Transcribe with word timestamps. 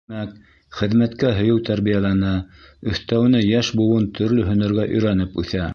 Тимәк, 0.11 0.37
хеҙмәткә 0.77 1.33
һөйөү 1.39 1.59
тәрбиәләнә, 1.67 2.33
өҫтәүенә 2.93 3.45
йәш 3.53 3.73
быуын 3.83 4.13
төрлө 4.21 4.49
һөнәргә 4.51 4.93
өйрәнеп 4.97 5.41
үҫә. 5.45 5.67